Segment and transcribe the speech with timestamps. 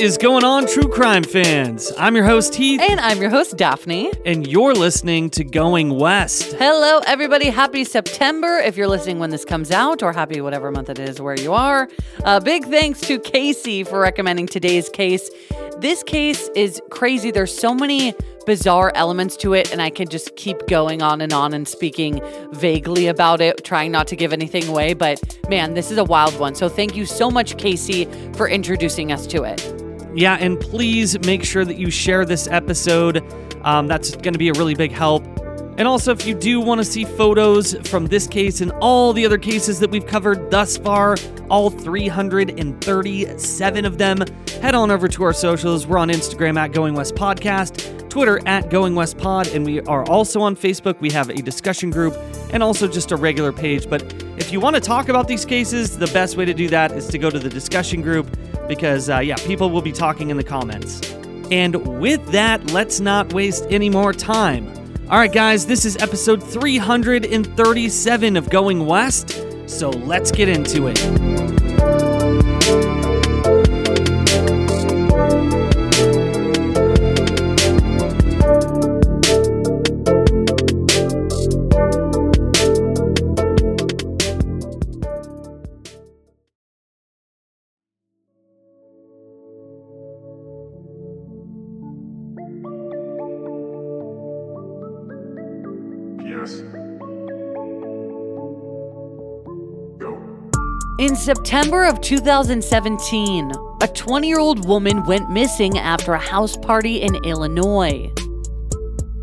[0.00, 1.92] is going on, true crime fans?
[1.98, 4.10] I'm your host, Heath, And I'm your host, Daphne.
[4.24, 6.54] and you're listening to Going West.
[6.54, 7.50] Hello, everybody.
[7.50, 11.20] Happy September if you're listening when this comes out, or happy whatever month it is
[11.20, 11.86] where you are.
[12.24, 15.28] Uh, big thanks to Casey for recommending today's case.
[15.78, 17.30] This case is crazy.
[17.30, 18.14] There's so many
[18.46, 22.22] bizarre elements to it, and I can just keep going on and on and speaking
[22.52, 24.94] vaguely about it, trying not to give anything away.
[24.94, 26.54] But man, this is a wild one.
[26.54, 29.79] So thank you so much, Casey, for introducing us to it.
[30.14, 33.24] Yeah, and please make sure that you share this episode.
[33.62, 35.24] Um, that's going to be a really big help.
[35.76, 39.24] And also, if you do want to see photos from this case and all the
[39.24, 41.16] other cases that we've covered thus far,
[41.48, 44.18] all 337 of them,
[44.60, 45.86] head on over to our socials.
[45.86, 50.04] We're on Instagram at Going West Podcast, Twitter at Going West Pod, and we are
[50.04, 51.00] also on Facebook.
[51.00, 52.14] We have a discussion group
[52.52, 53.88] and also just a regular page.
[53.88, 54.02] But
[54.36, 57.06] if you want to talk about these cases, the best way to do that is
[57.08, 58.36] to go to the discussion group
[58.68, 61.00] because, uh, yeah, people will be talking in the comments.
[61.50, 64.79] And with that, let's not waste any more time.
[65.10, 71.69] All right, guys, this is episode 337 of Going West, so let's get into it.
[101.30, 107.14] September of 2017, a 20 year old woman went missing after a house party in
[107.24, 108.12] Illinois.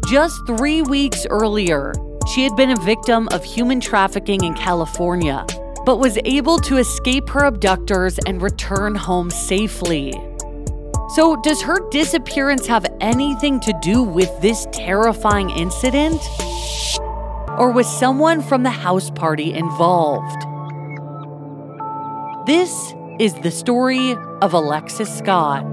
[0.07, 1.91] Just three weeks earlier,
[2.33, 5.45] she had been a victim of human trafficking in California,
[5.85, 10.13] but was able to escape her abductors and return home safely.
[11.13, 16.21] So, does her disappearance have anything to do with this terrifying incident?
[17.57, 20.56] Or was someone from the house party involved?
[22.47, 25.65] This is the story of Alexis Scott.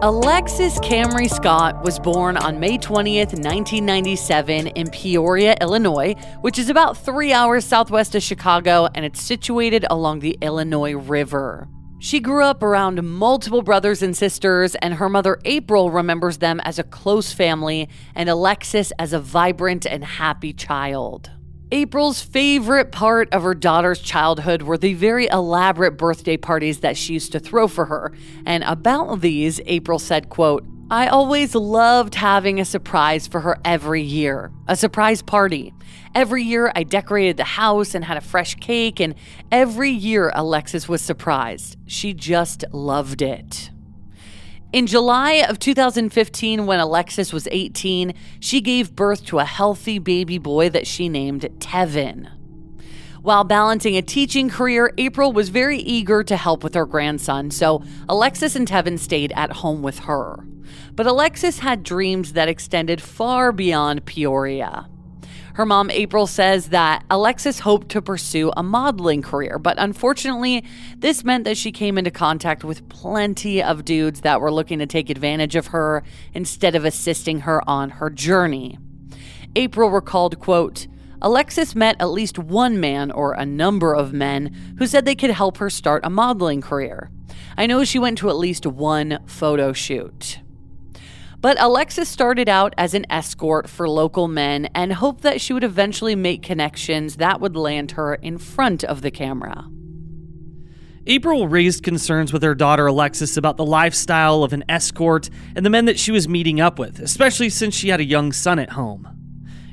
[0.00, 6.96] Alexis Camry Scott was born on May 20th, 1997, in Peoria, Illinois, which is about
[6.96, 11.68] three hours southwest of Chicago, and it's situated along the Illinois River.
[11.98, 16.78] She grew up around multiple brothers and sisters, and her mother April remembers them as
[16.78, 21.30] a close family and Alexis as a vibrant and happy child.
[21.72, 27.14] April's favorite part of her daughter's childhood were the very elaborate birthday parties that she
[27.14, 28.12] used to throw for her.
[28.44, 34.02] And about these, April said, quote, I always loved having a surprise for her every
[34.02, 35.74] year, a surprise party.
[36.14, 39.16] Every year I decorated the house and had a fresh cake, and
[39.50, 41.76] every year Alexis was surprised.
[41.88, 43.72] She just loved it.
[44.72, 50.38] In July of 2015, when Alexis was 18, she gave birth to a healthy baby
[50.38, 52.30] boy that she named Tevin.
[53.22, 57.82] While balancing a teaching career, April was very eager to help with her grandson, so
[58.08, 60.46] Alexis and Tevin stayed at home with her.
[60.96, 64.88] But Alexis had dreams that extended far beyond Peoria.
[65.52, 70.64] Her mom, April, says that Alexis hoped to pursue a modeling career, but unfortunately,
[70.96, 74.86] this meant that she came into contact with plenty of dudes that were looking to
[74.86, 76.02] take advantage of her
[76.34, 78.78] instead of assisting her on her journey.
[79.54, 80.86] April recalled, quote,
[81.22, 85.30] Alexis met at least one man or a number of men who said they could
[85.30, 87.10] help her start a modeling career.
[87.56, 90.40] I know she went to at least one photo shoot.
[91.40, 95.64] But Alexis started out as an escort for local men and hoped that she would
[95.64, 99.68] eventually make connections that would land her in front of the camera.
[101.08, 105.70] April raised concerns with her daughter Alexis about the lifestyle of an escort and the
[105.70, 108.72] men that she was meeting up with, especially since she had a young son at
[108.72, 109.08] home.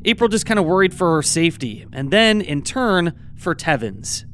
[0.06, 4.25] April just kind of worried for her safety, and then, in turn, for Tevin's.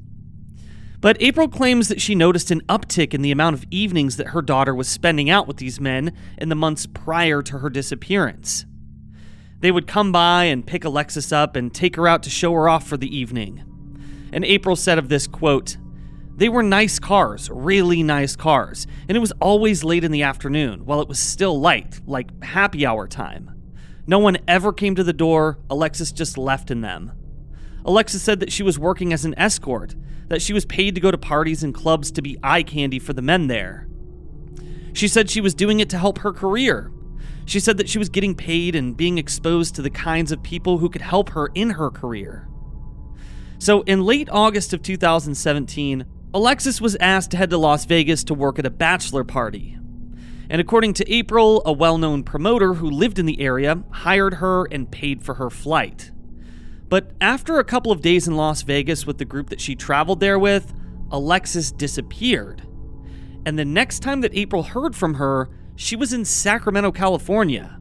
[1.02, 4.42] But April claims that she noticed an uptick in the amount of evenings that her
[4.42, 8.66] daughter was spending out with these men in the months prior to her disappearance.
[9.62, 12.68] They would come by and pick Alexis up and take her out to show her
[12.68, 13.64] off for the evening.
[14.34, 15.78] And April said of this quote,
[16.36, 20.86] they were nice cars, really nice cars, and it was always late in the afternoon
[20.86, 23.62] while it was still light, like happy hour time.
[24.08, 27.12] No one ever came to the door, Alexis just left in them.
[27.86, 29.96] Alexis said that she was working as an escort,
[30.28, 33.14] that she was paid to go to parties and clubs to be eye candy for
[33.14, 33.88] the men there.
[34.94, 36.92] She said she was doing it to help her career.
[37.46, 40.78] She said that she was getting paid and being exposed to the kinds of people
[40.78, 42.48] who could help her in her career.
[43.58, 48.34] So, in late August of 2017, Alexis was asked to head to Las Vegas to
[48.34, 49.78] work at a bachelor party.
[50.50, 54.66] And according to April, a well known promoter who lived in the area hired her
[54.66, 56.12] and paid for her flight.
[56.90, 60.20] But after a couple of days in Las Vegas with the group that she traveled
[60.20, 60.74] there with,
[61.12, 62.64] Alexis disappeared.
[63.46, 67.80] And the next time that April heard from her, she was in Sacramento, California.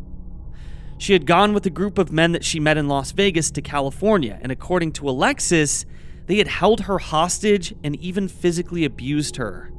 [0.98, 3.62] She had gone with a group of men that she met in Las Vegas to
[3.62, 5.86] California, and according to Alexis,
[6.26, 9.72] they had held her hostage and even physically abused her.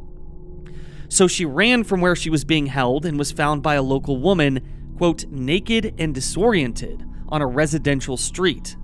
[1.07, 4.17] So she ran from where she was being held and was found by a local
[4.17, 8.75] woman, quote, naked and disoriented on a residential street.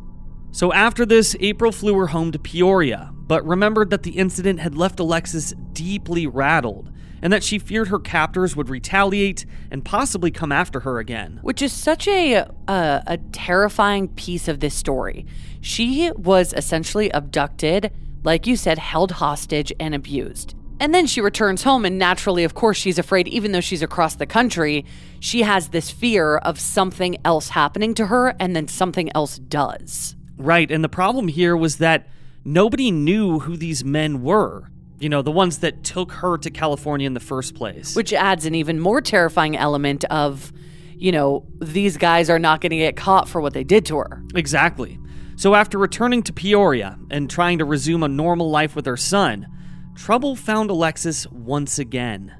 [0.55, 4.73] So after this, April flew her home to Peoria, but remembered that the incident had
[4.73, 10.53] left Alexis deeply rattled and that she feared her captors would retaliate and possibly come
[10.53, 11.39] after her again.
[11.41, 15.25] Which is such a, a, terrifying piece of this story.
[15.59, 17.91] She was essentially abducted,
[18.23, 20.55] like you said, held hostage and abused.
[20.79, 24.15] And then she returns home, and naturally, of course, she's afraid, even though she's across
[24.15, 24.85] the country,
[25.19, 30.15] she has this fear of something else happening to her, and then something else does.
[30.37, 30.69] Right.
[30.69, 32.07] And the problem here was that
[32.43, 34.69] nobody knew who these men were.
[34.99, 37.95] You know, the ones that took her to California in the first place.
[37.95, 40.53] Which adds an even more terrifying element of,
[40.95, 43.97] you know, these guys are not going to get caught for what they did to
[43.97, 44.23] her.
[44.35, 44.97] Exactly.
[45.35, 49.47] So after returning to Peoria and trying to resume a normal life with her son,
[49.95, 52.33] trouble found Alexis once again.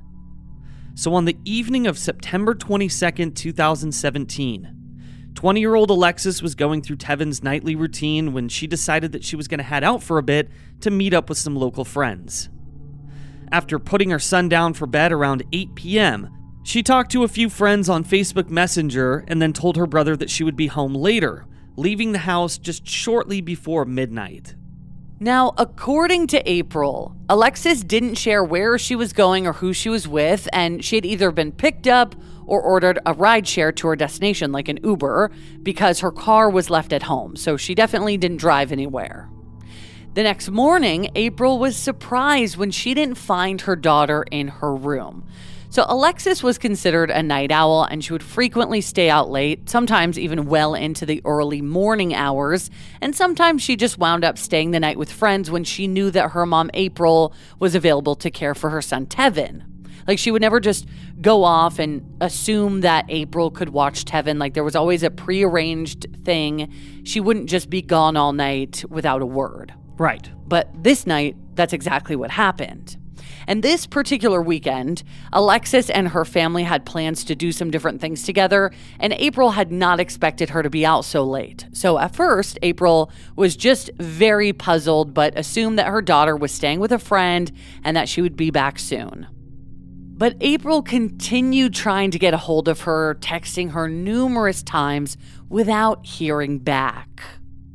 [0.94, 4.75] So on the evening of September 22nd, 2017,
[5.36, 9.36] 20 year old Alexis was going through Tevin's nightly routine when she decided that she
[9.36, 10.50] was going to head out for a bit
[10.82, 12.50] to meet up with some local friends.
[13.52, 16.30] After putting her son down for bed around 8 p.m.,
[16.64, 20.32] she talked to a few friends on Facebook Messenger and then told her brother that
[20.32, 21.46] she would be home later,
[21.76, 24.56] leaving the house just shortly before midnight.
[25.20, 30.08] Now, according to April, Alexis didn't share where she was going or who she was
[30.08, 32.16] with, and she had either been picked up
[32.46, 35.32] or ordered a rideshare to her destination, like an Uber,
[35.64, 37.36] because her car was left at home.
[37.36, 39.30] So she definitely didn't drive anywhere.
[40.16, 45.28] The next morning, April was surprised when she didn't find her daughter in her room.
[45.70, 50.18] So, Alexis was considered a night owl and she would frequently stay out late, sometimes
[50.18, 52.72] even well into the early morning hours.
[53.02, 56.32] And sometimes she just wound up staying the night with friends when she knew that
[56.32, 59.64] her mom, April, was available to care for her son, Tevin.
[60.08, 60.88] Like, she would never just
[61.26, 64.40] go off and assume that April could watch Tevin.
[64.40, 66.72] Like, there was always a prearranged thing.
[67.04, 69.74] She wouldn't just be gone all night without a word.
[69.98, 70.30] Right.
[70.48, 72.98] But this night, that's exactly what happened.
[73.48, 75.02] And this particular weekend,
[75.34, 79.72] Alexis and her family had plans to do some different things together, and April had
[79.72, 81.66] not expected her to be out so late.
[81.74, 86.80] So at first, April was just very puzzled, but assumed that her daughter was staying
[86.80, 87.52] with a friend
[87.84, 89.26] and that she would be back soon.
[90.18, 95.18] But April continued trying to get a hold of her, texting her numerous times
[95.50, 97.22] without hearing back.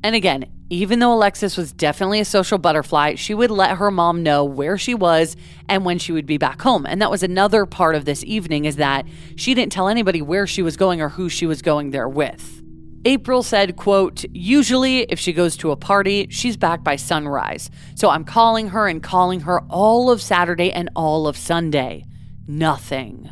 [0.02, 4.22] And again, even though Alexis was definitely a social butterfly, she would let her mom
[4.22, 5.36] know where she was
[5.68, 6.86] and when she would be back home.
[6.86, 9.04] And that was another part of this evening is that
[9.36, 12.62] she didn't tell anybody where she was going or who she was going there with.
[13.04, 17.70] April said, quote, usually if she goes to a party, she's back by sunrise.
[17.96, 22.06] So I'm calling her and calling her all of Saturday and all of Sunday.
[22.58, 23.30] Nothing.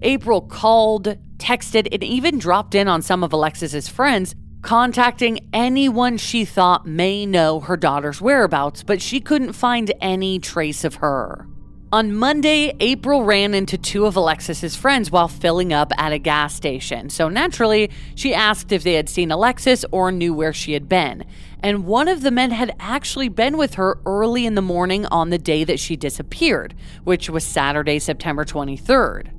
[0.00, 6.44] April called, texted, and even dropped in on some of Alexis's friends contacting anyone she
[6.44, 11.46] thought may know her daughter's whereabouts, but she couldn't find any trace of her.
[11.92, 16.54] On Monday, April ran into two of Alexis's friends while filling up at a gas
[16.54, 17.08] station.
[17.10, 21.24] So naturally, she asked if they had seen Alexis or knew where she had been.
[21.60, 25.30] And one of the men had actually been with her early in the morning on
[25.30, 26.74] the day that she disappeared,
[27.04, 29.30] which was Saturday, September 23rd.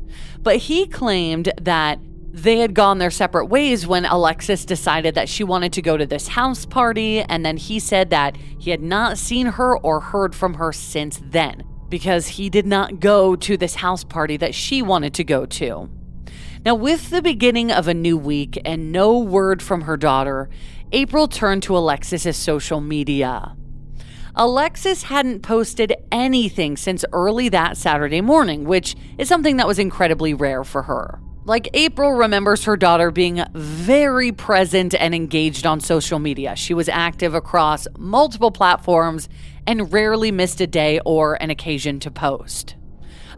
[0.41, 1.99] But he claimed that
[2.31, 6.05] they had gone their separate ways when Alexis decided that she wanted to go to
[6.05, 10.35] this house party, and then he said that he had not seen her or heard
[10.35, 14.81] from her since then because he did not go to this house party that she
[14.81, 15.89] wanted to go to.
[16.65, 20.49] Now, with the beginning of a new week and no word from her daughter,
[20.91, 23.55] April turned to Alexis's social media.
[24.35, 30.33] Alexis hadn't posted anything since early that Saturday morning, which is something that was incredibly
[30.33, 31.19] rare for her.
[31.45, 36.55] Like April remembers her daughter being very present and engaged on social media.
[36.55, 39.29] She was active across multiple platforms
[39.67, 42.75] and rarely missed a day or an occasion to post.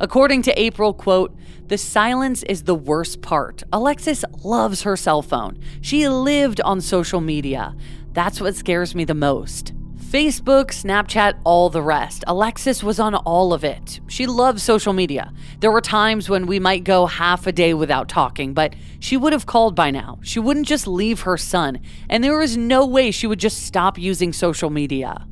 [0.01, 3.61] According to April, quote, the silence is the worst part.
[3.71, 5.59] Alexis loves her cell phone.
[5.81, 7.75] She lived on social media.
[8.11, 9.73] That's what scares me the most.
[9.95, 12.23] Facebook, Snapchat, all the rest.
[12.25, 13.99] Alexis was on all of it.
[14.07, 15.31] She loves social media.
[15.59, 19.33] There were times when we might go half a day without talking, but she would
[19.33, 20.17] have called by now.
[20.23, 21.79] She wouldn't just leave her son,
[22.09, 25.27] and there was no way she would just stop using social media.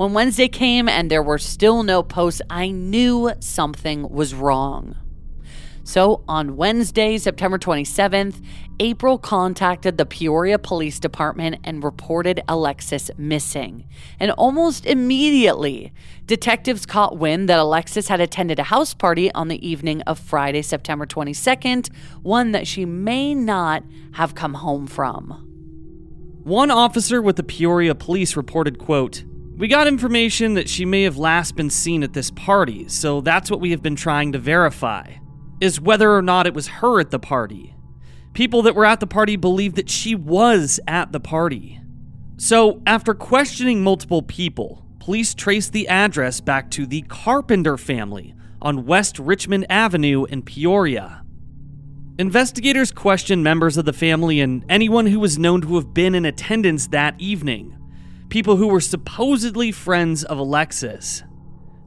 [0.00, 4.96] When Wednesday came and there were still no posts, I knew something was wrong.
[5.84, 8.42] So on Wednesday, September 27th,
[8.80, 13.86] April contacted the Peoria Police Department and reported Alexis missing.
[14.18, 15.92] And almost immediately,
[16.24, 20.62] detectives caught wind that Alexis had attended a house party on the evening of Friday,
[20.62, 21.90] September 22nd,
[22.22, 25.46] one that she may not have come home from.
[26.42, 29.24] One officer with the Peoria police reported, quote,
[29.60, 33.50] we got information that she may have last been seen at this party, so that's
[33.50, 35.12] what we have been trying to verify
[35.60, 37.76] is whether or not it was her at the party.
[38.32, 41.78] People that were at the party believe that she was at the party.
[42.38, 48.86] So, after questioning multiple people, police traced the address back to the Carpenter family on
[48.86, 51.22] West Richmond Avenue in Peoria.
[52.18, 56.24] Investigators questioned members of the family and anyone who was known to have been in
[56.24, 57.76] attendance that evening,
[58.30, 61.24] people who were supposedly friends of Alexis.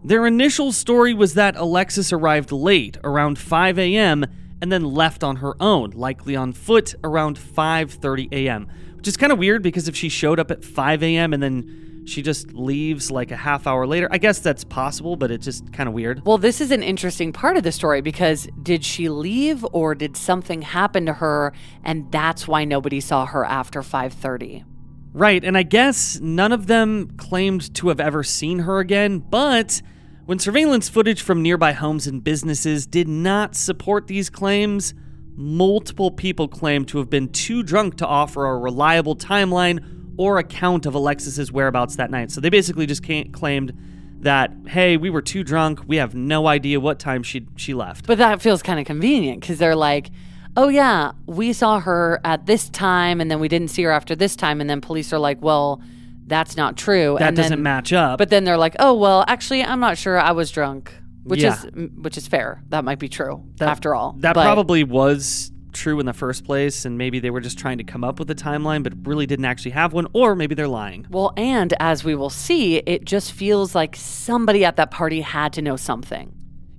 [0.04, 4.26] Their initial story was that Alexis arrived late, around 5 a.m.,
[4.62, 8.68] and then left on her own, likely on foot around 5:30 a.m.
[8.96, 11.34] Which is kind of weird because if she showed up at 5 a.m.
[11.34, 15.32] and then she just leaves like a half hour later, I guess that's possible, but
[15.32, 16.26] it's just kind of weird.
[16.26, 20.16] Well, this is an interesting part of the story because did she leave or did
[20.16, 24.64] something happen to her and that's why nobody saw her after 5:30?
[25.14, 29.80] Right, and I guess none of them claimed to have ever seen her again, but
[30.26, 34.96] when surveillance footage from nearby homes and businesses did not support these claims,
[35.36, 40.88] multiple people claimed to have been too drunk to offer a reliable timeline or account
[40.88, 42.32] of Alexis's whereabouts that night.
[42.32, 43.74] So they basically just claimed
[44.22, 48.08] that hey, we were too drunk, we have no idea what time she she left.
[48.08, 50.10] But that feels kind of convenient because they're like,
[50.56, 54.16] oh yeah, we saw her at this time, and then we didn't see her after
[54.16, 55.82] this time, and then police are like, well
[56.26, 57.18] that's not true.
[57.20, 58.18] That and doesn't then, match up.
[58.18, 60.18] But then they're like, oh well, actually, I'm not sure.
[60.18, 60.94] I was drunk,
[61.24, 61.56] which Yeah.
[61.62, 62.64] is which is fair.
[62.70, 64.16] That might be true That- after all.
[64.20, 67.80] that But- probably was true in the first place, and maybe they were just trying
[67.80, 70.68] to come up with a timeline, but really didn't actually have one, or maybe they're
[70.68, 71.08] lying.
[71.10, 75.52] Well, and as we will see, it just feels like somebody at that party had
[75.54, 76.32] to know something.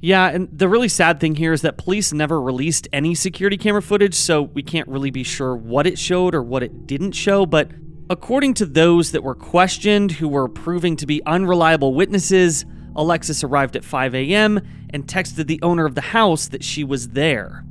[0.05, 3.81] Yeah, and the really sad thing here is that police never released any security camera
[3.81, 7.47] footage, so we can't really be sure what it showed or what it didn't show.
[7.47, 7.71] But
[8.11, 13.77] according to those that were questioned, who were proving to be unreliable witnesses, Alexis arrived
[13.77, 14.61] at 5 a.m.
[14.91, 17.65] and texted the owner of the house that she was there.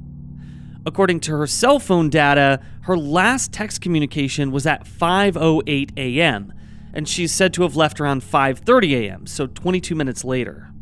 [0.88, 6.52] According to her cell phone data, her last text communication was at 5:08 a.m.
[6.96, 10.73] and she's said to have left around 5:30 a.m., so 22 minutes later.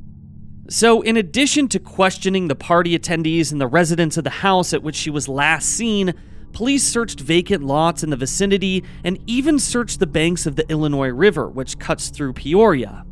[0.72, 4.82] So, in addition to questioning the party attendees and the residents of the house at
[4.82, 6.13] which she was last seen,
[6.54, 11.10] police searched vacant lots in the vicinity and even searched the banks of the Illinois
[11.10, 13.06] River, which cuts through Peoria.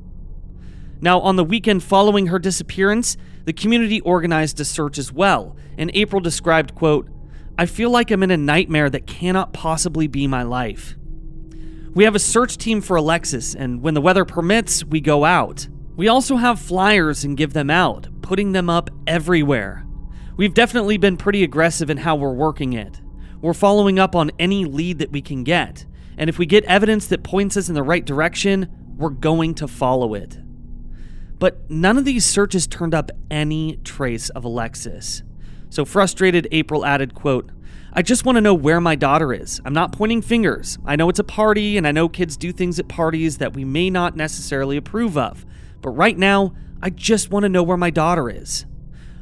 [1.02, 5.92] Now, on the weekend following her disappearance, the community organized a search as well, and
[5.94, 7.10] April described, quote,
[7.58, 10.96] I feel like I'm in a nightmare that cannot possibly be my life.
[11.94, 15.68] We have a search team for Alexis, and when the weather permits, we go out.
[16.00, 19.86] We also have flyers and give them out, putting them up everywhere.
[20.38, 23.02] We've definitely been pretty aggressive in how we're working it.
[23.42, 25.86] We're following up on any lead that we can get,
[26.18, 29.68] and if we get evidence that points us in the right direction, we're going to
[29.68, 30.40] follow it.
[31.38, 35.24] But none of these searches turned up any trace of Alexis.
[35.70, 37.52] So frustrated, April added, quote,
[37.92, 39.60] I just want to know where my daughter is.
[39.66, 40.78] I'm not pointing fingers.
[40.86, 43.66] I know it's a party, and I know kids do things at parties that we
[43.66, 45.46] may not necessarily approve of.
[45.82, 48.66] But right now, I just want to know where my daughter is.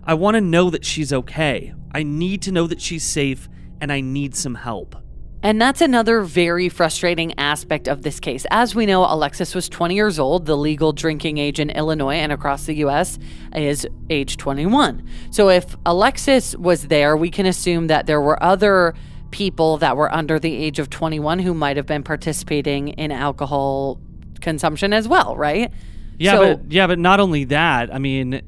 [0.03, 1.73] I want to know that she's okay.
[1.91, 3.49] I need to know that she's safe,
[3.81, 4.95] and I need some help.
[5.43, 8.45] And that's another very frustrating aspect of this case.
[8.49, 10.45] As we know, Alexis was 20 years old.
[10.45, 13.19] The legal drinking age in Illinois and across the US
[13.55, 15.07] is age 21.
[15.29, 18.95] So if Alexis was there, we can assume that there were other
[19.29, 23.99] people that were under the age of 21 who might have been participating in alcohol
[24.41, 25.71] consumption as well, right?
[26.17, 27.93] Yeah, So- but yeah, but not only that.
[27.93, 28.41] I mean,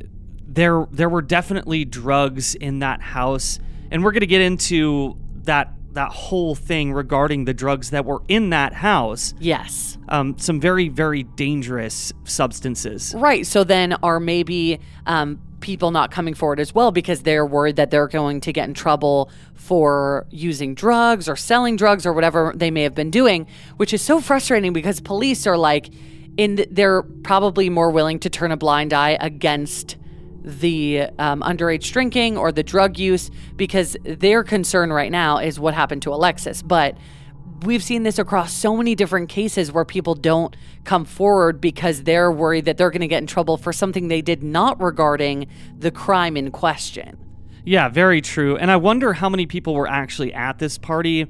[0.48, 3.60] there there were definitely drugs in that house,
[3.92, 8.22] and we're going to get into that that whole thing regarding the drugs that were
[8.28, 9.34] in that house.
[9.40, 9.98] Yes.
[10.08, 13.14] Um, some very very dangerous substances.
[13.18, 13.46] Right.
[13.46, 17.92] So then are maybe um, people not coming forward as well because they're worried that
[17.92, 22.72] they're going to get in trouble for using drugs or selling drugs or whatever they
[22.72, 23.46] may have been doing,
[23.78, 25.90] which is so frustrating because police are like
[26.40, 29.98] in th- they're probably more willing to turn a blind eye against
[30.42, 35.74] the um, underage drinking or the drug use because their concern right now is what
[35.74, 36.62] happened to Alexis.
[36.62, 36.98] But
[37.64, 40.56] we've seen this across so many different cases where people don't
[40.86, 44.22] come forward because they're worried that they're going to get in trouble for something they
[44.22, 45.46] did not regarding
[45.78, 47.18] the crime in question.
[47.66, 48.56] Yeah, very true.
[48.56, 51.28] And I wonder how many people were actually at this party.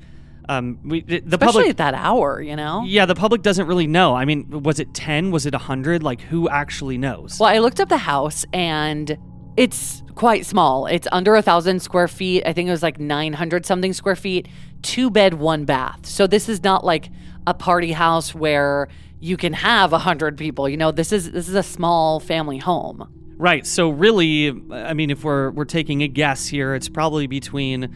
[0.50, 2.84] Um, we, the Especially public, at that hour, you know?
[2.86, 4.16] yeah, the public doesn't really know.
[4.16, 5.30] I mean, was it ten?
[5.30, 6.02] Was it hundred?
[6.02, 7.40] Like, who actually knows?
[7.40, 9.16] Well, I looked up the house and
[9.58, 10.88] it's quite small.
[10.88, 12.44] It's under a thousand square feet.
[12.46, 14.48] I think it was like 900 something square feet,
[14.82, 16.06] two bed, one bath.
[16.06, 17.10] So this is not like
[17.46, 18.88] a party house where
[19.20, 20.68] you can have a hundred people.
[20.68, 23.08] You know, this is this is a small family home.
[23.38, 23.66] Right.
[23.66, 27.96] So really, I mean, if we're we're taking a guess here, it's probably between,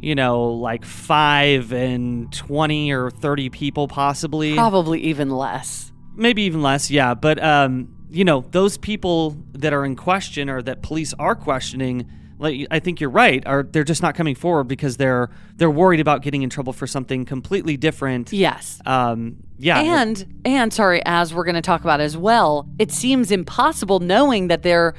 [0.00, 4.54] you know, like five and twenty or thirty people, possibly.
[4.54, 5.92] Probably even less.
[6.14, 6.90] Maybe even less.
[6.90, 7.14] Yeah.
[7.14, 12.08] But um, you know, those people that are in question or that police are questioning.
[12.38, 13.42] Like, I think you're right.
[13.46, 16.86] Are they're just not coming forward because they're they're worried about getting in trouble for
[16.86, 18.30] something completely different.
[18.30, 18.78] Yes.
[18.84, 19.80] Um, yeah.
[19.80, 24.48] And and sorry, as we're going to talk about as well, it seems impossible knowing
[24.48, 24.94] that there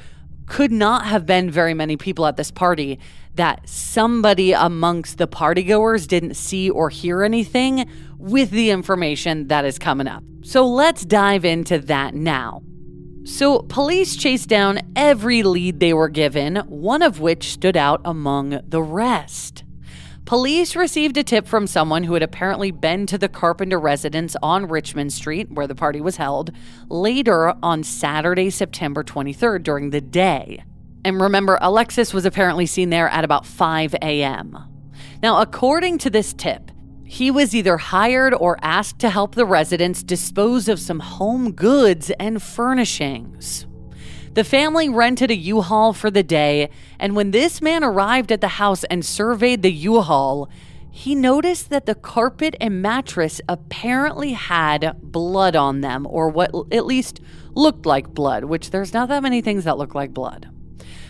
[0.46, 2.98] could not have been very many people at this party
[3.38, 9.78] that somebody amongst the partygoers didn't see or hear anything with the information that is
[9.78, 10.22] coming up.
[10.42, 12.62] So let's dive into that now.
[13.24, 18.60] So, police chased down every lead they were given, one of which stood out among
[18.66, 19.64] the rest.
[20.24, 24.66] Police received a tip from someone who had apparently been to the Carpenter residence on
[24.66, 26.52] Richmond Street, where the party was held,
[26.88, 30.64] later on Saturday, September 23rd during the day.
[31.04, 34.58] And remember, Alexis was apparently seen there at about 5 a.m.
[35.22, 36.70] Now, according to this tip,
[37.04, 42.10] he was either hired or asked to help the residents dispose of some home goods
[42.20, 43.66] and furnishings.
[44.34, 46.68] The family rented a U Haul for the day,
[47.00, 50.50] and when this man arrived at the house and surveyed the U Haul,
[50.90, 56.86] he noticed that the carpet and mattress apparently had blood on them, or what at
[56.86, 57.20] least
[57.54, 60.50] looked like blood, which there's not that many things that look like blood.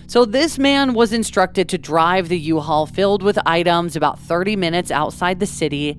[0.09, 4.57] So, this man was instructed to drive the U Haul filled with items about 30
[4.57, 5.99] minutes outside the city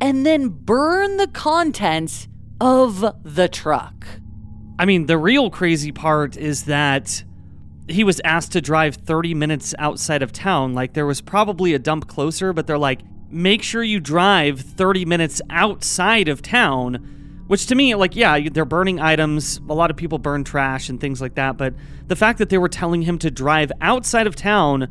[0.00, 2.28] and then burn the contents
[2.60, 4.06] of the truck.
[4.78, 7.24] I mean, the real crazy part is that
[7.88, 10.74] he was asked to drive 30 minutes outside of town.
[10.74, 15.04] Like, there was probably a dump closer, but they're like, make sure you drive 30
[15.04, 17.44] minutes outside of town.
[17.48, 19.58] Which to me, like, yeah, they're burning items.
[19.68, 21.56] A lot of people burn trash and things like that.
[21.56, 21.74] But
[22.08, 24.88] the fact that they were telling him to drive outside of town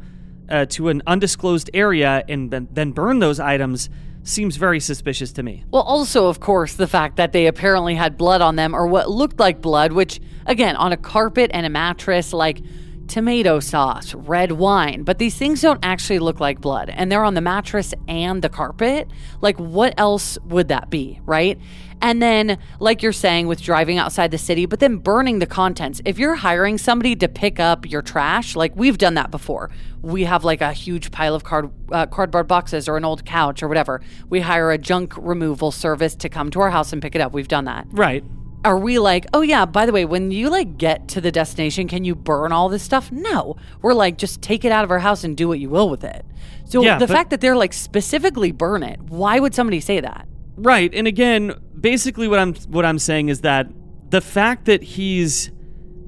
[0.50, 3.90] uh, to an undisclosed area and then, then burn those items
[4.24, 5.64] seems very suspicious to me.
[5.72, 9.10] Well, also, of course, the fact that they apparently had blood on them or what
[9.10, 12.62] looked like blood, which, again, on a carpet and a mattress, like
[13.08, 16.90] tomato sauce, red wine, but these things don't actually look like blood.
[16.90, 19.10] And they're on the mattress and the carpet.
[19.42, 21.58] Like, what else would that be, right?
[22.02, 26.00] And then, like you're saying, with driving outside the city, but then burning the contents.
[26.06, 29.72] If you're hiring somebody to pick up your trash, like we've done that before,
[30.04, 33.64] we have like a huge pile of card uh, cardboard boxes or an old couch
[33.64, 34.02] or whatever.
[34.30, 37.34] We hire a junk removal service to come to our house and pick it up.
[37.34, 37.88] We've done that.
[37.92, 38.24] Right.
[38.64, 41.88] Are we like, oh yeah, by the way, when you like get to the destination,
[41.88, 43.12] can you burn all this stuff?
[43.12, 43.56] No.
[43.82, 46.04] We're like, just take it out of our house and do what you will with
[46.04, 46.26] it.
[46.66, 50.00] So Yeah, the but- fact that they're like specifically burn it, why would somebody say
[50.02, 50.28] that?
[50.58, 50.94] Right.
[50.94, 53.68] And again, basically what I'm what I'm saying is that
[54.10, 55.52] the fact that he's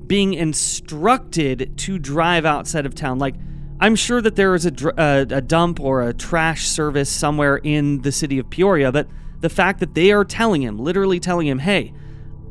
[0.07, 3.35] being instructed to drive outside of town like
[3.81, 8.01] I'm sure that there is a, uh, a dump or a trash service somewhere in
[8.01, 9.07] the city of Peoria, but
[9.39, 11.93] the fact that they are telling him, literally telling him, hey,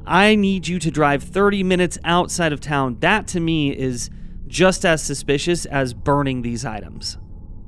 [0.07, 4.09] I need you to drive 30 minutes outside of town, that to me is
[4.47, 7.19] just as suspicious as burning these items.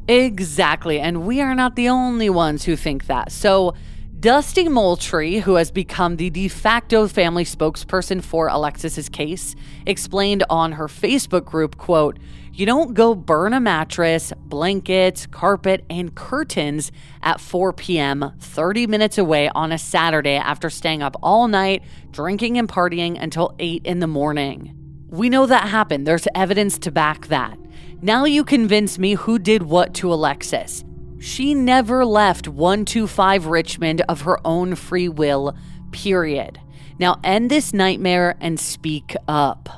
[0.08, 0.98] Exactly.
[0.98, 3.30] And we are not the only ones who think that.
[3.30, 3.74] So,
[4.20, 9.56] Dusty Moultrie, who has become the de facto family spokesperson for Alexis's case,
[9.86, 12.18] explained on her Facebook group, quote,
[12.52, 18.32] "You don't go burn a mattress, blankets, carpet, and curtains at 4 p.m.
[18.38, 23.54] 30 minutes away on a Saturday after staying up all night, drinking and partying until
[23.58, 24.74] 8 in the morning."
[25.08, 26.06] We know that happened.
[26.06, 27.58] There's evidence to back that.
[28.02, 30.84] Now you convince me who did what to Alexis.
[31.20, 35.54] She never left 125 Richmond of her own free will,
[35.92, 36.58] period.
[36.98, 39.68] Now end this nightmare and speak up.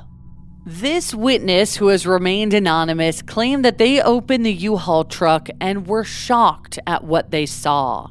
[0.65, 5.85] This witness, who has remained anonymous, claimed that they opened the U Haul truck and
[5.85, 8.07] were shocked at what they saw.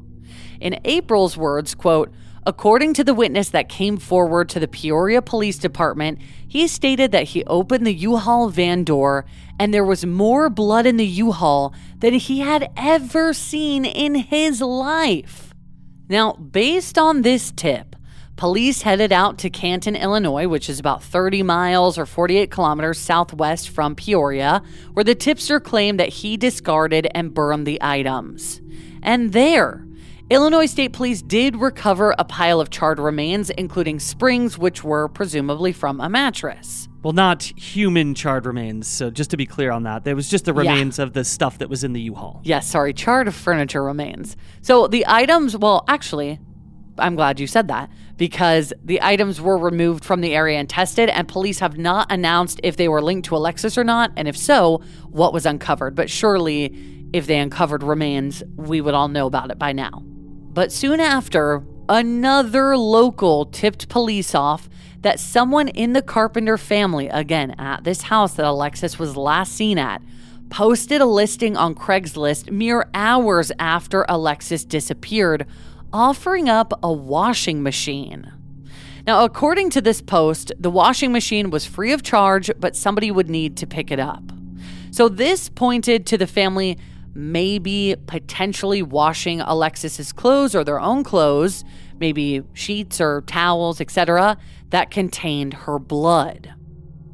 [0.60, 2.12] In April's words, quote,
[2.44, 7.28] According to the witness that came forward to the Peoria Police Department, he stated that
[7.28, 9.24] he opened the U Haul van door
[9.60, 14.16] and there was more blood in the U Haul than he had ever seen in
[14.16, 15.54] his life.
[16.08, 17.94] Now, based on this tip,
[18.34, 23.68] police headed out to Canton, Illinois, which is about 30 miles or 48 kilometers southwest
[23.68, 24.62] from Peoria,
[24.94, 28.60] where the tipster claimed that he discarded and burned the items.
[29.00, 29.86] And there,
[30.30, 35.72] Illinois State Police did recover a pile of charred remains, including springs, which were presumably
[35.72, 36.88] from a mattress.
[37.02, 38.86] Well, not human charred remains.
[38.86, 40.70] So just to be clear on that, there was just the Yeah.
[40.70, 42.40] remains of the stuff that was in the U-Haul.
[42.44, 44.36] Yes, sorry, charred furniture remains.
[44.62, 46.38] So the items, well, actually,
[46.98, 51.10] I'm glad you said that because the items were removed from the area and tested,
[51.10, 54.36] and police have not announced if they were linked to Alexis or not, and if
[54.36, 54.80] so,
[55.10, 55.94] what was uncovered.
[55.94, 56.72] But surely,
[57.12, 60.04] if they uncovered remains, we would all know about it by now.
[60.52, 64.68] But soon after, another local tipped police off
[65.00, 69.78] that someone in the Carpenter family, again at this house that Alexis was last seen
[69.78, 70.02] at,
[70.50, 75.46] posted a listing on Craigslist mere hours after Alexis disappeared,
[75.92, 78.30] offering up a washing machine.
[79.06, 83.30] Now, according to this post, the washing machine was free of charge, but somebody would
[83.30, 84.22] need to pick it up.
[84.90, 86.78] So, this pointed to the family
[87.14, 91.64] maybe potentially washing Alexis's clothes or their own clothes,
[91.98, 94.36] maybe sheets or towels, etc.,
[94.70, 96.54] that contained her blood.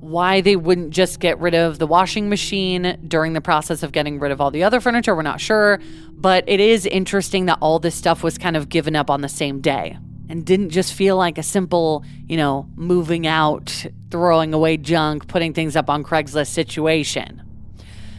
[0.01, 4.21] Why they wouldn't just get rid of the washing machine during the process of getting
[4.21, 5.81] rid of all the other furniture, we're not sure.
[6.13, 9.29] But it is interesting that all this stuff was kind of given up on the
[9.29, 14.77] same day and didn't just feel like a simple, you know, moving out, throwing away
[14.77, 17.43] junk, putting things up on Craigslist situation.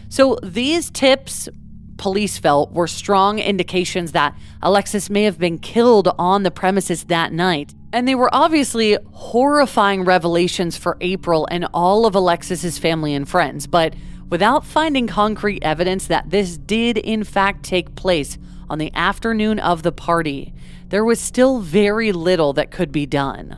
[0.09, 1.47] So these tips
[1.99, 7.31] police felt were strong indications that Alexis may have been killed on the premises that
[7.31, 7.75] night.
[7.93, 13.67] And they were obviously horrifying revelations for April and all of Alexis's family and friends,
[13.67, 13.93] but
[14.29, 18.37] without finding concrete evidence that this did in fact take place
[18.69, 20.53] on the afternoon of the party,
[20.87, 23.57] there was still very little that could be done.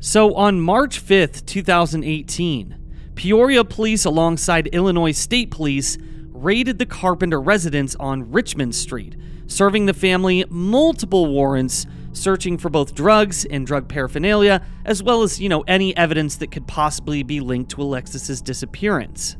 [0.00, 5.98] So on March 5th, 2018, Peoria police alongside Illinois State Police
[6.42, 12.94] raided the Carpenter residence on Richmond Street, serving the family multiple warrants searching for both
[12.94, 17.40] drugs and drug paraphernalia as well as, you know, any evidence that could possibly be
[17.40, 19.36] linked to Alexis's disappearance.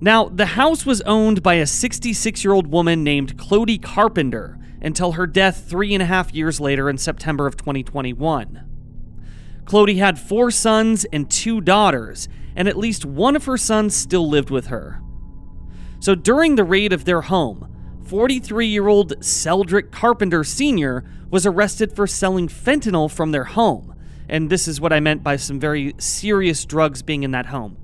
[0.00, 5.12] Now, the house was owned by a 66 year old woman named Clody Carpenter until
[5.12, 8.62] her death three and a half years later in September of 2021.
[9.64, 14.28] Clody had four sons and two daughters, and at least one of her sons still
[14.28, 15.00] lived with her.
[16.04, 17.66] So during the raid of their home,
[18.04, 21.02] 43 year old Celdrick Carpenter Sr.
[21.30, 23.94] was arrested for selling fentanyl from their home.
[24.28, 27.78] And this is what I meant by some very serious drugs being in that home.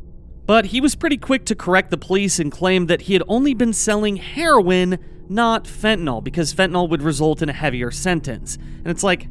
[0.45, 3.55] But he was pretty quick to correct the police and claim that he had only
[3.55, 4.99] been selling heroin,
[5.31, 8.57] not fentanyl, because fentanyl would result in a heavier sentence.
[8.57, 9.29] And it's like,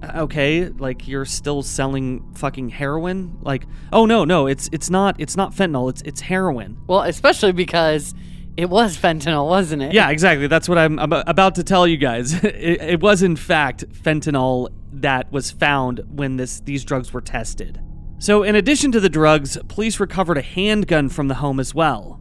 [0.00, 3.36] uh, okay, like you're still selling fucking heroin?
[3.42, 6.78] Like, oh no, no, it's it's not it's not fentanyl, it's it's heroin.
[6.86, 8.14] Well, especially because
[8.58, 9.94] it was fentanyl, wasn't it?
[9.94, 10.48] Yeah, exactly.
[10.48, 12.34] That's what I'm ab- about to tell you guys.
[12.48, 17.80] It, it was in fact fentanyl that was found when this these drugs were tested.
[18.18, 22.20] So, in addition to the drugs, police recovered a handgun from the home as well.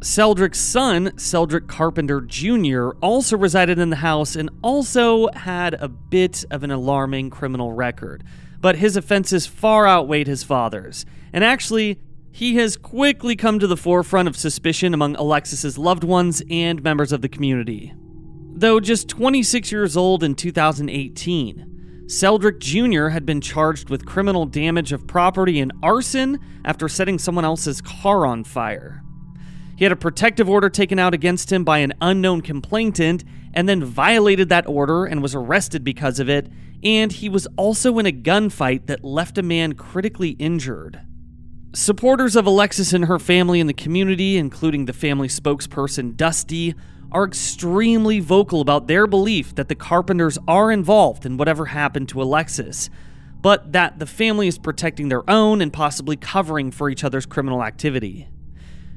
[0.00, 6.44] Celdrick's son, Celdrick Carpenter Jr., also resided in the house and also had a bit
[6.50, 8.24] of an alarming criminal record.
[8.60, 11.04] But his offenses far outweighed his father's.
[11.34, 11.98] And actually,
[12.36, 17.10] he has quickly come to the forefront of suspicion among Alexis's loved ones and members
[17.10, 17.94] of the community.
[18.52, 23.08] Though just 26 years old in 2018, Celdrick Jr.
[23.08, 28.26] had been charged with criminal damage of property and arson after setting someone else's car
[28.26, 29.02] on fire.
[29.74, 33.82] He had a protective order taken out against him by an unknown complainant and then
[33.82, 36.50] violated that order and was arrested because of it,
[36.82, 41.00] and he was also in a gunfight that left a man critically injured.
[41.76, 46.74] Supporters of Alexis and her family in the community, including the family spokesperson Dusty,
[47.12, 52.22] are extremely vocal about their belief that the Carpenters are involved in whatever happened to
[52.22, 52.88] Alexis,
[53.42, 57.62] but that the family is protecting their own and possibly covering for each other's criminal
[57.62, 58.26] activity.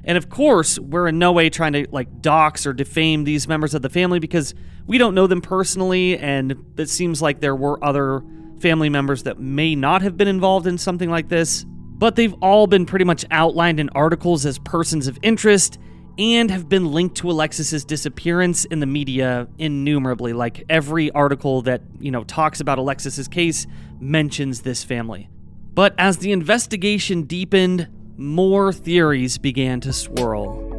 [0.05, 3.73] And of course, we're in no way trying to like dox or defame these members
[3.73, 4.55] of the family because
[4.87, 8.23] we don't know them personally, and it seems like there were other
[8.61, 11.65] family members that may not have been involved in something like this.
[11.99, 15.77] But they've all been pretty much outlined in articles as persons of interest
[16.17, 20.33] and have been linked to Alexis's disappearance in the media innumerably.
[20.33, 23.67] Like every article that, you know, talks about Alexis's case
[23.99, 25.29] mentions this family.
[25.73, 30.78] But as the investigation deepened, more theories began to swirl.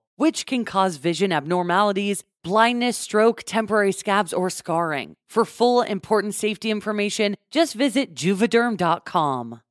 [0.21, 5.15] which can cause vision abnormalities, blindness, stroke, temporary scabs, or scarring.
[5.27, 9.61] For full important safety information, just visit juvederm.com.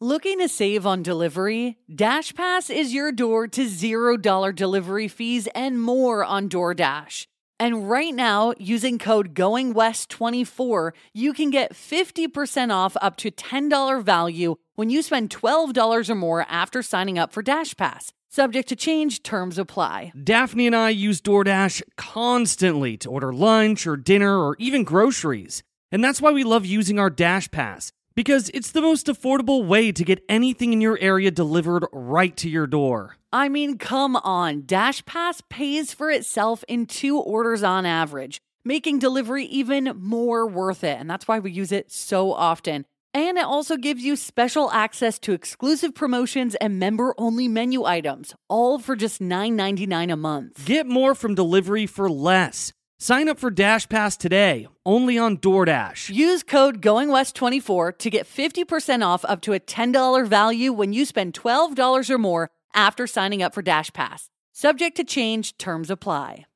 [0.00, 1.76] Looking to save on delivery?
[1.88, 7.26] DashPass is your door to $0 delivery fees and more on DoorDash.
[7.60, 14.56] And right now, using code GOINGWEST24, you can get 50% off up to $10 value
[14.74, 18.10] when you spend $12 or more after signing up for DashPass.
[18.34, 20.10] Subject to change, terms apply.
[20.24, 25.62] Daphne and I use DoorDash constantly to order lunch or dinner or even groceries.
[25.90, 29.92] And that's why we love using our Dash Pass, because it's the most affordable way
[29.92, 33.18] to get anything in your area delivered right to your door.
[33.34, 34.62] I mean, come on.
[34.64, 40.84] Dash Pass pays for itself in two orders on average, making delivery even more worth
[40.84, 40.98] it.
[40.98, 42.86] And that's why we use it so often.
[43.14, 48.34] And it also gives you special access to exclusive promotions and member only menu items,
[48.48, 50.64] all for just $9.99 a month.
[50.64, 52.72] Get more from delivery for less.
[52.98, 56.14] Sign up for Dash Pass today, only on DoorDash.
[56.14, 61.34] Use code GOINGWEST24 to get 50% off up to a $10 value when you spend
[61.34, 64.28] $12 or more after signing up for Dash Pass.
[64.52, 66.46] Subject to change, terms apply.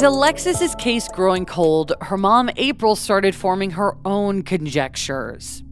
[0.00, 5.62] With Alexis's case growing cold, her mom April started forming her own conjectures.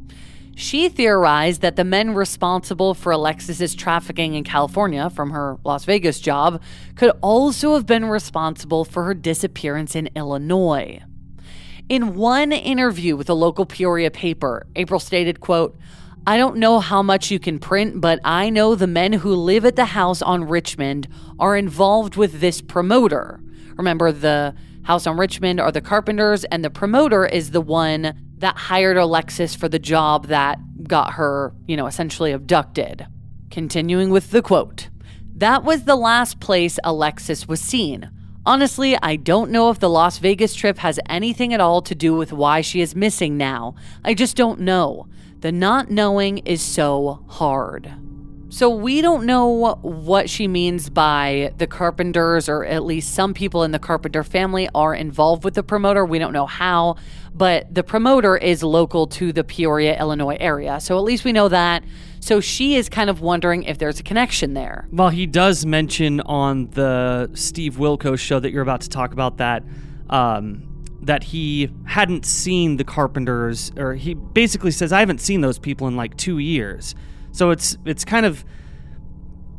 [0.54, 6.20] She theorized that the men responsible for Alexis's trafficking in California from her Las Vegas
[6.20, 6.60] job
[6.94, 11.00] could also have been responsible for her disappearance in Illinois.
[11.88, 15.74] In one interview with a local Peoria paper, April stated, quote,
[16.26, 19.64] I don't know how much you can print, but I know the men who live
[19.64, 23.40] at the house on Richmond are involved with this promoter.
[23.78, 28.56] Remember, the house on Richmond are the carpenters, and the promoter is the one that
[28.56, 33.06] hired Alexis for the job that got her, you know, essentially abducted.
[33.50, 34.88] Continuing with the quote
[35.36, 38.10] That was the last place Alexis was seen.
[38.44, 42.14] Honestly, I don't know if the Las Vegas trip has anything at all to do
[42.14, 43.74] with why she is missing now.
[44.04, 45.06] I just don't know.
[45.40, 47.92] The not knowing is so hard.
[48.50, 53.62] So we don't know what she means by the Carpenters, or at least some people
[53.62, 56.04] in the Carpenter family are involved with the promoter.
[56.06, 56.96] We don't know how,
[57.34, 60.80] but the promoter is local to the Peoria, Illinois area.
[60.80, 61.84] So at least we know that.
[62.20, 64.88] So she is kind of wondering if there's a connection there.
[64.90, 69.36] Well, he does mention on the Steve Wilkos show that you're about to talk about
[69.36, 69.62] that.
[70.08, 70.64] Um,
[71.02, 75.86] that he hadn't seen the Carpenters, or he basically says, I haven't seen those people
[75.86, 76.94] in like two years.
[77.32, 78.44] So it's it's kind of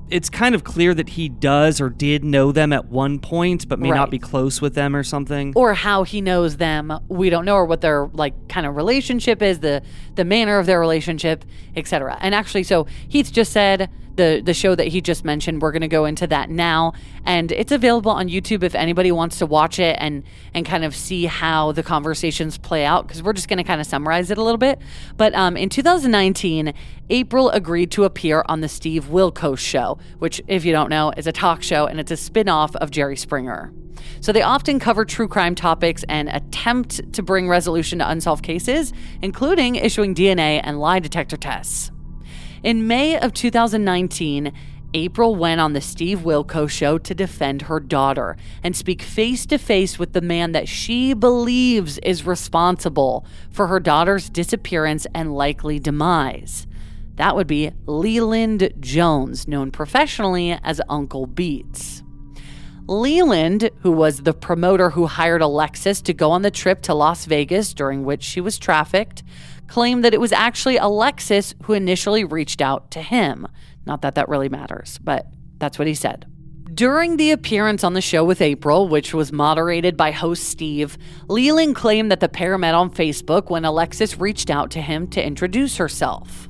[0.09, 3.79] it's kind of clear that he does or did know them at one point, but
[3.79, 5.53] may not be close with them or something.
[5.55, 9.41] Or how he knows them, we don't know, or what their like kind of relationship
[9.41, 9.83] is, the
[10.15, 12.17] the manner of their relationship, etc.
[12.21, 15.61] And actually, so Heath just said the the show that he just mentioned.
[15.61, 16.93] We're going to go into that now,
[17.25, 20.93] and it's available on YouTube if anybody wants to watch it and and kind of
[20.93, 23.07] see how the conversations play out.
[23.07, 24.79] Because we're just going to kind of summarize it a little bit.
[25.15, 26.73] But um, in 2019,
[27.09, 31.25] April agreed to appear on the Steve Wilkos show, which, if you don't know, is
[31.25, 33.71] a talk show and it's a spin off of Jerry Springer.
[34.21, 38.91] So they often cover true crime topics and attempt to bring resolution to unsolved cases,
[39.21, 41.91] including issuing DNA and lie detector tests.
[42.61, 44.51] In May of 2019,
[44.93, 49.57] April went on the Steve Wilkos show to defend her daughter and speak face to
[49.57, 55.79] face with the man that she believes is responsible for her daughter's disappearance and likely
[55.79, 56.67] demise.
[57.15, 62.03] That would be Leland Jones, known professionally as Uncle Beats.
[62.87, 67.25] Leland, who was the promoter who hired Alexis to go on the trip to Las
[67.25, 69.21] Vegas during which she was trafficked,
[69.69, 73.47] claimed that it was actually Alexis who initially reached out to him.
[73.85, 75.27] Not that that really matters, but
[75.57, 76.25] that's what he said.
[76.73, 81.75] During the appearance on the show with April, which was moderated by host Steve, Leland
[81.75, 85.77] claimed that the pair met on Facebook when Alexis reached out to him to introduce
[85.77, 86.47] herself.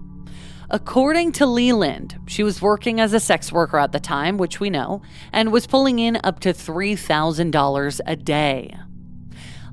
[0.70, 4.70] According to Leland, she was working as a sex worker at the time, which we
[4.70, 5.02] know,
[5.34, 8.76] and was pulling in up to $3,000 a day.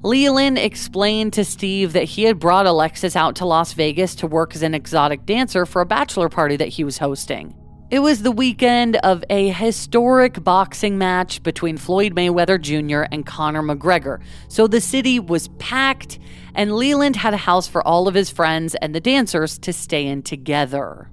[0.03, 4.55] Leland explained to Steve that he had brought Alexis out to Las Vegas to work
[4.55, 7.55] as an exotic dancer for a bachelor party that he was hosting.
[7.89, 13.03] It was the weekend of a historic boxing match between Floyd Mayweather Jr.
[13.13, 16.19] and Conor McGregor, so the city was packed,
[16.55, 20.05] and Leland had a house for all of his friends and the dancers to stay
[20.05, 21.11] in together.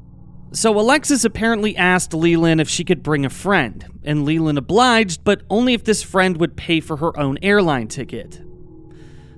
[0.51, 5.43] So Alexis apparently asked Leland if she could bring a friend, and Leland obliged, but
[5.51, 8.41] only if this friend would pay for her own airline ticket.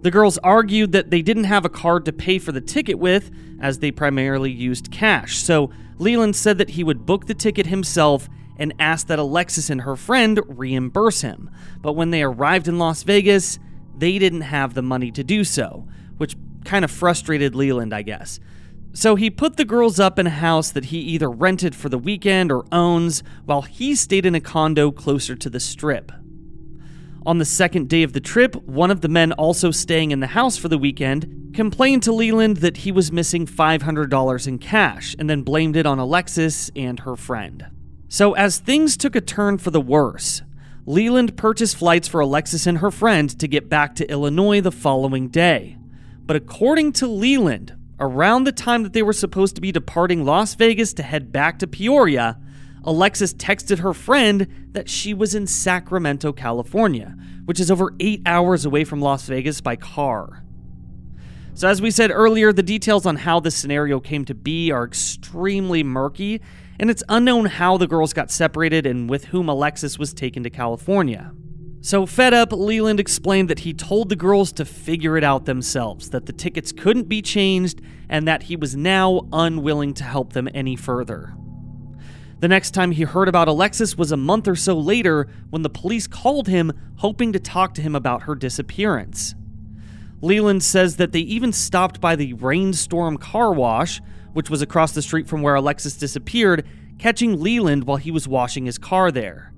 [0.06, 3.32] The girls argued that they didn't have a card to pay for the ticket with,
[3.60, 8.30] as they primarily used cash, so Leland said that he would book the ticket himself
[8.56, 11.50] and asked that Alexis and her friend reimburse him.
[11.82, 13.58] But when they arrived in Las Vegas,
[13.98, 15.88] they didn't have the money to do so,
[16.18, 18.40] which kind of frustrated Leland, I guess.
[18.94, 21.98] So he put the girls up in a house that he either rented for the
[21.98, 26.12] weekend or owns, while he stayed in a condo closer to the strip.
[27.26, 30.28] On the second day of the trip, one of the men also staying in the
[30.28, 35.28] house for the weekend complained to Leland that he was missing $500 in cash and
[35.28, 37.66] then blamed it on Alexis and her friend.
[38.10, 40.44] So, as things took a turn for the worse,
[40.86, 45.30] Leland purchased flights for Alexis and her friend to get back to Illinois the following
[45.30, 45.78] day.
[46.28, 50.54] But according to Leland, around the time that they were supposed to be departing Las
[50.54, 52.38] Vegas to head back to Peoria,
[52.86, 58.64] Alexis texted her friend that she was in Sacramento, California, which is over eight hours
[58.64, 60.44] away from Las Vegas by car.
[61.56, 64.84] So, as we said earlier, the details on how this scenario came to be are
[64.84, 66.42] extremely murky,
[66.80, 70.50] and it's unknown how the girls got separated and with whom Alexis was taken to
[70.50, 71.32] California.
[71.80, 76.10] So, fed up, Leland explained that he told the girls to figure it out themselves,
[76.10, 80.50] that the tickets couldn't be changed, and that he was now unwilling to help them
[80.54, 81.36] any further.
[82.40, 85.70] The next time he heard about Alexis was a month or so later when the
[85.70, 89.36] police called him hoping to talk to him about her disappearance.
[90.22, 94.02] Leland says that they even stopped by the Rainstorm car wash,
[94.34, 96.68] which was across the street from where Alexis disappeared,
[97.00, 99.54] catching Leland while he was washing his car there.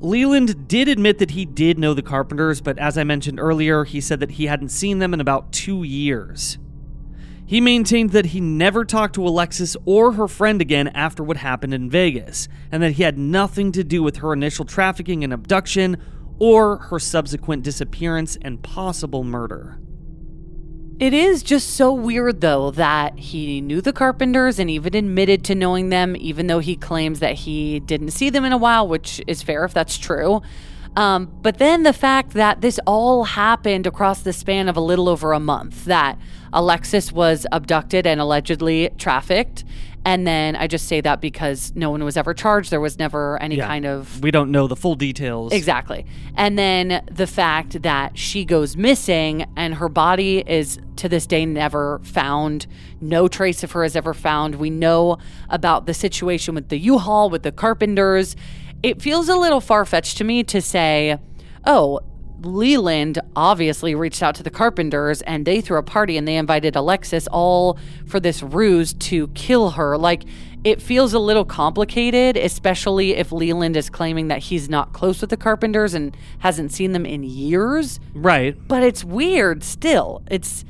[0.00, 4.00] Leland did admit that he did know the Carpenters, but as I mentioned earlier, he
[4.00, 6.58] said that he hadn't seen them in about two years.
[7.48, 11.72] He maintained that he never talked to Alexis or her friend again after what happened
[11.72, 15.96] in Vegas, and that he had nothing to do with her initial trafficking and abduction
[16.38, 19.80] or her subsequent disappearance and possible murder.
[21.00, 25.54] It is just so weird, though, that he knew the Carpenters and even admitted to
[25.54, 29.22] knowing them, even though he claims that he didn't see them in a while, which
[29.26, 30.42] is fair if that's true.
[30.96, 35.08] Um, but then the fact that this all happened across the span of a little
[35.08, 36.18] over a month, that
[36.52, 39.64] Alexis was abducted and allegedly trafficked.
[40.04, 42.70] And then I just say that because no one was ever charged.
[42.70, 43.66] There was never any Yeah.
[43.66, 45.52] kind of We don't know the full details.
[45.52, 46.06] Exactly.
[46.34, 51.44] And then the fact that she goes missing and her body is to this day
[51.44, 52.66] never found.
[53.00, 54.54] No trace of her is ever found.
[54.54, 55.18] We know
[55.50, 58.34] about the situation with the U Haul, with the carpenters.
[58.82, 61.18] It feels a little far fetched to me to say,
[61.66, 62.00] oh,
[62.40, 66.76] Leland obviously reached out to the Carpenters and they threw a party and they invited
[66.76, 69.96] Alexis all for this ruse to kill her.
[69.96, 70.24] Like,
[70.64, 75.30] it feels a little complicated, especially if Leland is claiming that he's not close with
[75.30, 78.00] the Carpenters and hasn't seen them in years.
[78.12, 78.56] Right.
[78.66, 80.22] But it's weird still.
[80.30, 80.64] It's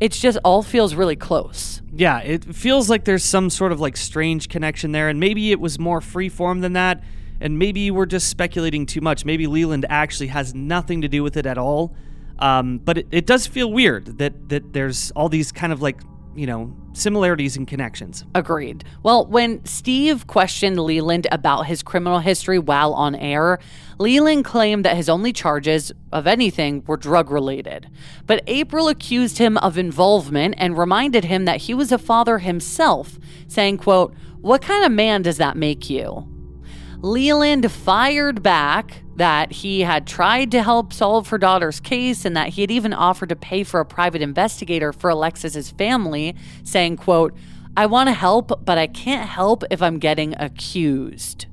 [0.00, 1.80] it's just all feels really close.
[1.94, 5.60] Yeah, it feels like there's some sort of like strange connection there, and maybe it
[5.60, 7.04] was more freeform than that,
[7.42, 9.24] and maybe we're just speculating too much.
[9.24, 11.94] Maybe Leland actually has nothing to do with it at all.
[12.38, 16.00] Um, but it, it does feel weird that that there's all these kind of like
[16.34, 18.24] you know similarities and connections.
[18.34, 18.84] Agreed.
[19.02, 23.58] Well, when Steve questioned Leland about his criminal history while on air,
[23.98, 27.88] Leland claimed that his only charges of anything were drug related.
[28.26, 33.18] But April accused him of involvement and reminded him that he was a father himself,
[33.46, 36.31] saying, quote, "What kind of man does that make you?"
[37.02, 42.50] Leland fired back that he had tried to help solve her daughter's case and that
[42.50, 47.34] he had even offered to pay for a private investigator for Alexis's family, saying, quote,
[47.76, 51.46] I want to help, but I can't help if I'm getting accused.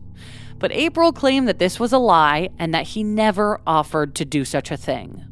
[0.59, 4.45] But April claimed that this was a lie and that he never offered to do
[4.45, 5.25] such a thing.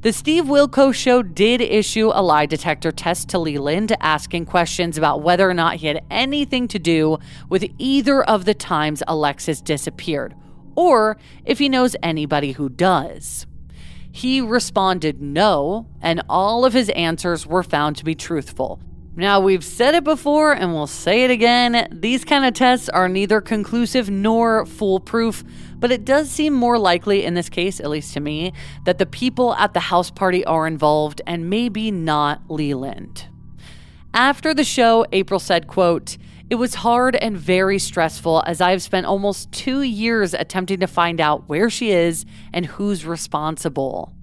[0.00, 5.22] The Steve Wilkos show did issue a lie detector test to Leland, asking questions about
[5.22, 7.18] whether or not he had anything to do
[7.48, 10.36] with either of the times Alexis disappeared,
[10.76, 13.44] or if he knows anybody who does.
[14.12, 18.78] He responded no, and all of his answers were found to be truthful.
[19.18, 21.88] Now, we've said it before and we'll say it again.
[21.90, 25.42] These kind of tests are neither conclusive nor foolproof,
[25.74, 28.52] but it does seem more likely in this case, at least to me,
[28.84, 33.26] that the people at the house party are involved and maybe not Leland.
[34.14, 36.16] After the show, April said, quote,
[36.48, 41.20] it was hard and very stressful as I've spent almost two years attempting to find
[41.20, 44.14] out where she is and who's responsible.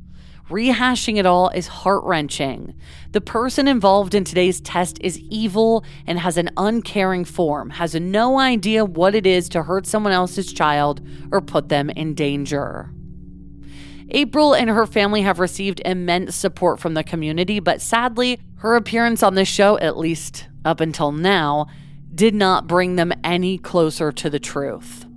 [0.49, 2.75] Rehashing it all is heart wrenching.
[3.13, 8.39] The person involved in today's test is evil and has an uncaring form, has no
[8.39, 12.91] idea what it is to hurt someone else's child or put them in danger.
[14.09, 19.23] April and her family have received immense support from the community, but sadly, her appearance
[19.23, 21.65] on this show, at least up until now,
[22.13, 25.07] did not bring them any closer to the truth.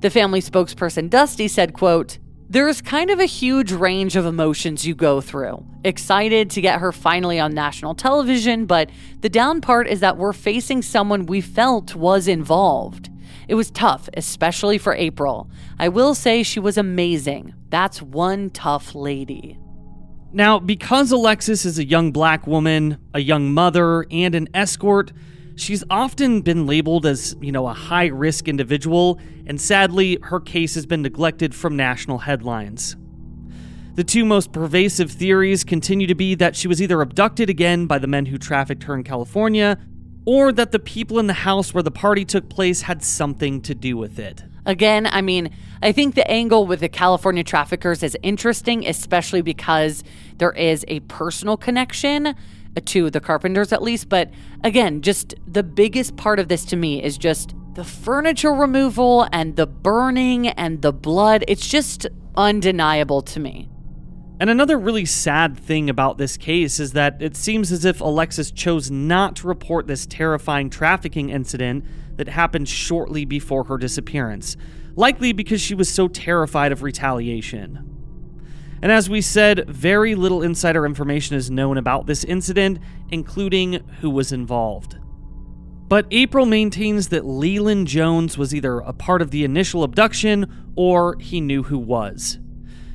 [0.00, 2.18] The family spokesperson Dusty said, quote,
[2.48, 5.64] there's kind of a huge range of emotions you go through.
[5.84, 8.90] Excited to get her finally on national television, but
[9.20, 13.10] the down part is that we're facing someone we felt was involved.
[13.48, 15.50] It was tough, especially for April.
[15.78, 17.54] I will say she was amazing.
[17.68, 19.58] That's one tough lady.
[20.32, 25.12] Now, because Alexis is a young black woman, a young mother, and an escort,
[25.56, 30.74] she's often been labeled as, you know, a high risk individual, and sadly, her case
[30.74, 32.96] has been neglected from national headlines.
[33.94, 37.98] The two most pervasive theories continue to be that she was either abducted again by
[37.98, 39.78] the men who trafficked her in California,
[40.26, 43.74] or that the people in the house where the party took place had something to
[43.74, 44.44] do with it.
[44.66, 45.50] Again, I mean,
[45.80, 50.02] I think the angle with the California traffickers is interesting, especially because
[50.38, 52.34] there is a personal connection
[52.84, 54.08] to the Carpenters, at least.
[54.08, 54.30] But
[54.62, 59.56] again, just the biggest part of this to me is just the furniture removal and
[59.56, 61.44] the burning and the blood.
[61.48, 62.06] It's just
[62.36, 63.68] undeniable to me.
[64.38, 68.50] And another really sad thing about this case is that it seems as if Alexis
[68.50, 74.56] chose not to report this terrifying trafficking incident that happened shortly before her disappearance,
[74.94, 77.95] likely because she was so terrified of retaliation.
[78.82, 82.78] And as we said, very little insider information is known about this incident,
[83.10, 84.98] including who was involved.
[85.88, 91.16] But April maintains that Leland Jones was either a part of the initial abduction or
[91.20, 92.38] he knew who was.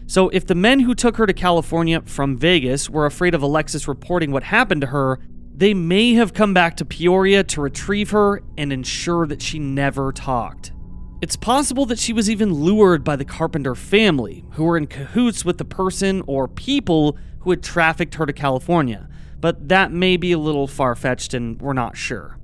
[0.07, 3.87] So, if the men who took her to California from Vegas were afraid of Alexis
[3.87, 5.19] reporting what happened to her,
[5.55, 10.11] they may have come back to Peoria to retrieve her and ensure that she never
[10.11, 10.73] talked.
[11.21, 15.45] It's possible that she was even lured by the Carpenter family, who were in cahoots
[15.45, 19.07] with the person or people who had trafficked her to California,
[19.39, 22.39] but that may be a little far fetched and we're not sure.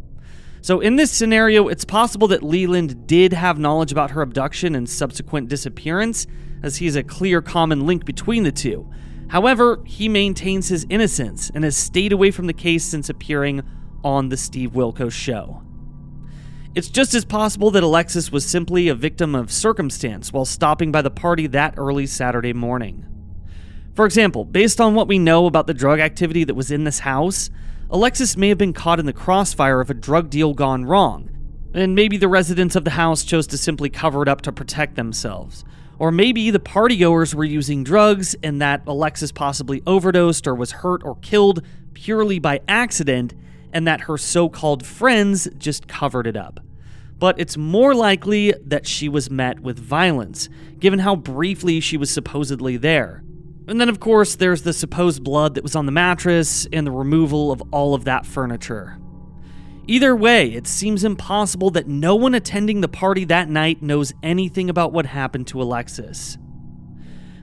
[0.61, 4.88] So, in this scenario, it's possible that Leland did have knowledge about her abduction and
[4.88, 6.28] subsequent disappearance,
[6.61, 8.88] as he's a clear common link between the two.
[9.30, 13.63] However, he maintains his innocence and has stayed away from the case since appearing
[14.03, 15.63] on The Steve Wilkos Show.
[16.78, 21.01] It's just as possible that Alexis was simply a victim of circumstance while stopping by
[21.01, 23.03] the party that early Saturday morning.
[23.95, 26.99] For example, based on what we know about the drug activity that was in this
[26.99, 27.49] house,
[27.89, 31.32] Alexis may have been caught in the crossfire of a drug deal gone wrong,
[31.73, 34.97] and maybe the residents of the house chose to simply cover it up to protect
[34.97, 35.65] themselves.
[35.97, 41.03] Or maybe the partygoers were using drugs and that Alexis possibly overdosed or was hurt
[41.03, 41.65] or killed
[41.95, 43.34] purely by accident,
[43.73, 46.59] and that her so called friends just covered it up
[47.20, 50.49] but it's more likely that she was met with violence,
[50.80, 53.24] given how briefly she was supposedly there.
[53.68, 56.91] And then, of course, there's the supposed blood that was on the mattress and the
[56.91, 58.97] removal of all of that furniture.
[59.88, 64.70] Either way, it seems impossible that no one attending the party that night knows anything
[64.70, 66.38] about what happened to Alexis.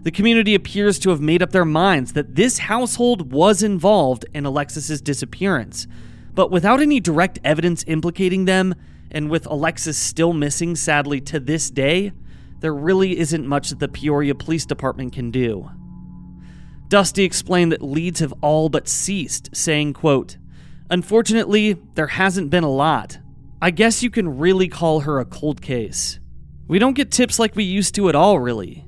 [0.03, 4.45] The community appears to have made up their minds that this household was involved in
[4.45, 5.87] Alexis's disappearance,
[6.35, 8.75] but without any direct evidence implicating them,
[9.15, 12.13] and with Alexis still missing, sadly, to this day,
[12.59, 15.71] there really isn't much that the Peoria Police Department can do.
[16.89, 20.37] Dusty explained that leads have all but ceased, saying, quote,
[20.91, 23.19] Unfortunately, there hasn't been a lot.
[23.63, 26.19] I guess you can really call her a cold case.
[26.67, 28.85] We don't get tips like we used to at all, really.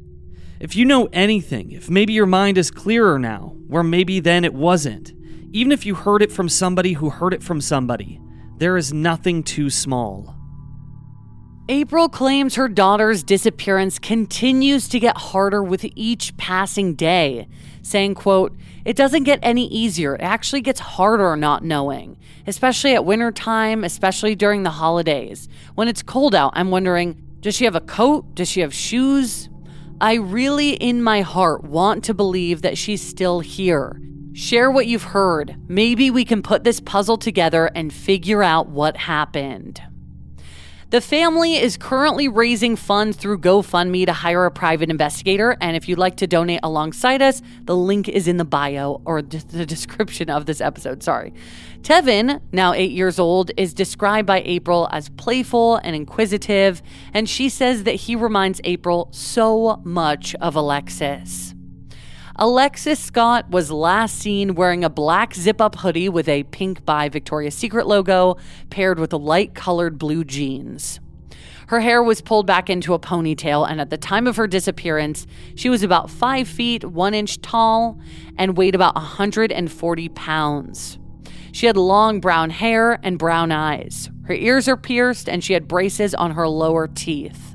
[0.58, 4.54] If you know anything, if maybe your mind is clearer now, where maybe then it
[4.54, 5.12] wasn't,
[5.52, 8.20] even if you heard it from somebody who heard it from somebody,
[8.58, 10.34] there is nothing too small.
[11.68, 17.48] April claims her daughter's disappearance continues to get harder with each passing day,
[17.82, 20.14] saying, quote, "It doesn't get any easier.
[20.14, 25.48] It actually gets harder not knowing, especially at wintertime, especially during the holidays.
[25.74, 28.34] When it's cold out, I'm wondering, does she have a coat?
[28.34, 29.48] Does she have shoes?
[30.00, 34.00] I really in my heart want to believe that she's still here.
[34.36, 35.56] Share what you've heard.
[35.66, 39.80] Maybe we can put this puzzle together and figure out what happened.
[40.90, 45.56] The family is currently raising funds through GoFundMe to hire a private investigator.
[45.62, 49.22] And if you'd like to donate alongside us, the link is in the bio or
[49.22, 51.02] the description of this episode.
[51.02, 51.32] Sorry.
[51.80, 56.82] Tevin, now eight years old, is described by April as playful and inquisitive.
[57.14, 61.55] And she says that he reminds April so much of Alexis.
[62.38, 67.08] Alexis Scott was last seen wearing a black zip up hoodie with a pink by
[67.08, 68.36] Victoria's Secret logo
[68.68, 71.00] paired with light colored blue jeans.
[71.68, 75.26] Her hair was pulled back into a ponytail, and at the time of her disappearance,
[75.54, 77.98] she was about 5 feet 1 inch tall
[78.36, 80.98] and weighed about 140 pounds.
[81.52, 84.10] She had long brown hair and brown eyes.
[84.24, 87.45] Her ears are pierced, and she had braces on her lower teeth.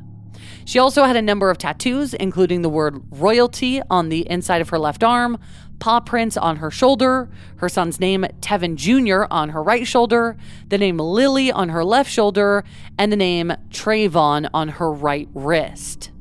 [0.71, 4.69] She also had a number of tattoos, including the word royalty on the inside of
[4.69, 5.37] her left arm,
[5.79, 10.37] paw prints on her shoulder, her son's name, Tevin Jr., on her right shoulder,
[10.69, 12.63] the name Lily on her left shoulder,
[12.97, 16.11] and the name Trayvon on her right wrist.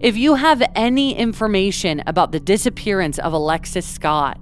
[0.00, 4.40] If you have any information about the disappearance of Alexis Scott,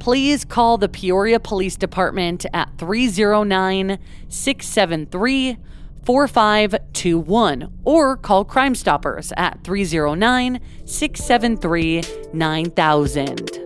[0.00, 5.56] please call the Peoria Police Department at 309 673
[6.04, 13.62] 4521 or call Crime Stoppers at 309 673 9000.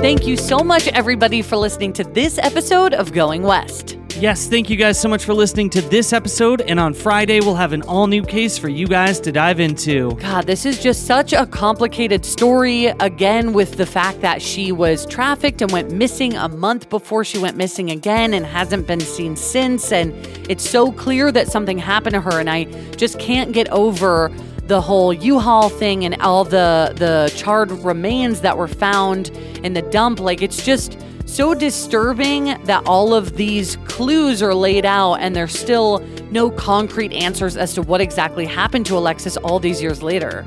[0.00, 3.99] Thank you so much, everybody, for listening to this episode of Going West.
[4.20, 6.60] Yes, thank you guys so much for listening to this episode.
[6.60, 10.14] And on Friday, we'll have an all new case for you guys to dive into.
[10.16, 12.88] God, this is just such a complicated story.
[13.00, 17.38] Again, with the fact that she was trafficked and went missing a month before she
[17.38, 19.90] went missing again and hasn't been seen since.
[19.90, 20.12] And
[20.50, 22.38] it's so clear that something happened to her.
[22.38, 22.64] And I
[22.96, 24.30] just can't get over
[24.66, 29.30] the whole U-Haul thing and all the the charred remains that were found
[29.64, 30.20] in the dump.
[30.20, 31.00] Like it's just
[31.30, 36.00] so disturbing that all of these clues are laid out and there's still
[36.32, 40.44] no concrete answers as to what exactly happened to Alexis all these years later.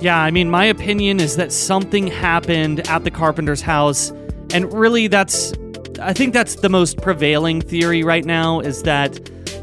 [0.00, 4.10] Yeah, I mean, my opinion is that something happened at the carpenter's house.
[4.54, 5.52] And really, that's,
[6.00, 9.14] I think that's the most prevailing theory right now is that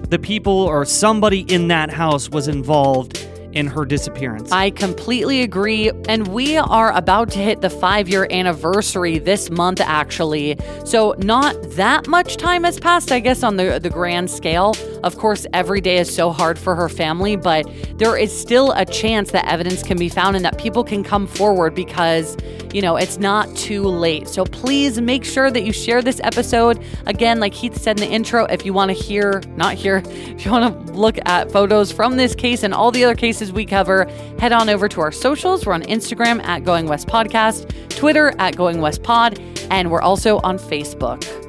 [0.09, 4.51] the people or somebody in that house was involved in her disappearance.
[4.51, 5.91] I completely agree.
[6.07, 10.57] And we are about to hit the five year anniversary this month, actually.
[10.85, 14.73] So, not that much time has passed, I guess, on the, the grand scale.
[15.03, 18.85] Of course, every day is so hard for her family, but there is still a
[18.85, 22.37] chance that evidence can be found and that people can come forward because,
[22.73, 24.27] you know, it's not too late.
[24.27, 26.83] So please make sure that you share this episode.
[27.05, 30.45] Again, like Heath said in the intro, if you want to hear, not hear, if
[30.45, 33.65] you want to look at photos from this case and all the other cases we
[33.65, 34.05] cover,
[34.39, 35.65] head on over to our socials.
[35.65, 39.39] We're on Instagram at Going West Podcast, Twitter at Going West Pod,
[39.71, 41.48] and we're also on Facebook.